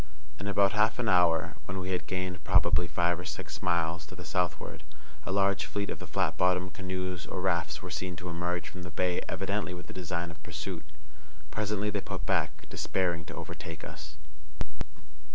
In 0.39 0.47
about 0.47 0.71
half 0.71 0.97
an 0.97 1.07
hour, 1.07 1.57
when 1.65 1.77
we 1.77 1.91
had 1.91 2.07
gained 2.07 2.43
probably 2.43 2.87
five 2.87 3.19
or 3.19 3.23
six 3.23 3.61
miles 3.61 4.03
to 4.07 4.15
the 4.15 4.25
southward, 4.25 4.81
a 5.27 5.31
large 5.31 5.65
fleet 5.67 5.91
of 5.91 5.99
the 5.99 6.07
flat 6.07 6.37
bottomed 6.37 6.73
canoes 6.73 7.27
or 7.27 7.39
rafts 7.39 7.83
were 7.83 7.91
seen 7.91 8.15
to 8.15 8.27
emerge 8.27 8.67
from 8.67 8.81
the 8.81 8.89
bay 8.89 9.21
evidently 9.29 9.75
with 9.75 9.85
the 9.85 9.93
design 9.93 10.31
of 10.31 10.41
pursuit. 10.41 10.85
Presently 11.51 11.91
they 11.91 12.01
put 12.01 12.25
back, 12.25 12.67
despairing 12.67 13.25
to 13.25 13.35
overtake 13.35 13.83
us. 13.83 14.15